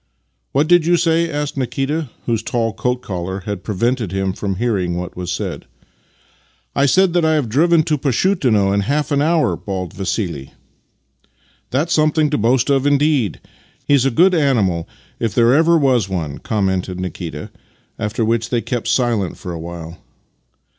[0.53, 4.97] "What did you say?" asked Nikita, whose tall coat collar had prevented him from hearing
[4.97, 5.65] what was said."
[6.75, 10.55] I said that I have driven to Pashutino in half an hour," bawled Vassili."
[11.69, 13.41] That's something to boast of indeed!
[13.87, 17.51] He's a good animal if ever there was one!" commented Nikita,
[17.99, 19.99] after which they kept silence for a while.